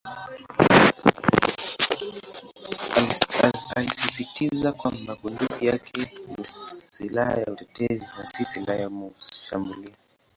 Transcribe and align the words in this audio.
Alisisitiza 3.77 4.71
kwamba 4.73 5.15
bunduki 5.15 5.65
yake 5.67 6.01
ni 6.27 6.45
"silaha 6.45 7.31
ya 7.37 7.45
utetezi" 7.47 8.05
na 8.17 8.27
"si 8.27 8.45
silaha 8.45 8.79
ya 8.79 8.89
mashambulio". 8.89 9.91